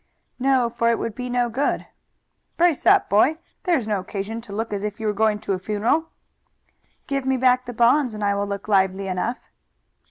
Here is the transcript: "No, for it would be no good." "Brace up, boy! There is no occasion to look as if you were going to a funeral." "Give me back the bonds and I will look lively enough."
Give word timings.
"No, 0.39 0.67
for 0.67 0.89
it 0.89 0.97
would 0.97 1.13
be 1.13 1.29
no 1.29 1.47
good." 1.47 1.85
"Brace 2.57 2.87
up, 2.87 3.07
boy! 3.07 3.37
There 3.65 3.77
is 3.77 3.87
no 3.87 3.99
occasion 3.99 4.41
to 4.41 4.51
look 4.51 4.73
as 4.73 4.83
if 4.83 4.99
you 4.99 5.05
were 5.05 5.13
going 5.13 5.37
to 5.41 5.53
a 5.53 5.59
funeral." 5.59 6.05
"Give 7.05 7.23
me 7.23 7.37
back 7.37 7.65
the 7.67 7.71
bonds 7.73 8.15
and 8.15 8.23
I 8.23 8.33
will 8.33 8.47
look 8.47 8.67
lively 8.67 9.05
enough." 9.05 9.51